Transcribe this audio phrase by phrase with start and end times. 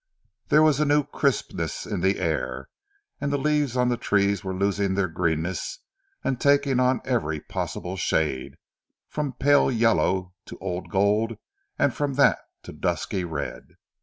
[0.47, 2.69] There was a new crispness in the air,
[3.19, 5.77] and the leaves on the trees were losing their greenness
[6.23, 8.57] and taking on every possible shade,
[9.07, 11.37] from pale yellow to old gold,
[11.77, 13.77] and from that to dusky red.